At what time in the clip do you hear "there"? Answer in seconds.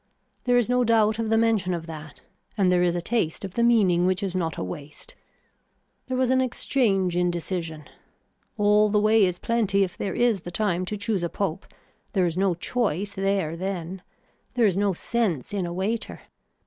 0.45-0.57, 2.71-2.81, 6.07-6.17, 9.95-10.15, 12.13-12.25, 13.13-13.55, 14.55-14.65